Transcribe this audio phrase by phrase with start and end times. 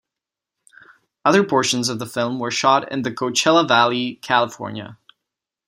[1.23, 4.97] Other portions of the film were shot in the Coachella Valley, California.